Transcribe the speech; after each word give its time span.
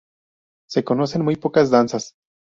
Se 0.67 0.83
conocen 0.83 1.21
muy 1.23 1.35
pocas 1.35 1.69
danzas. 1.69 2.15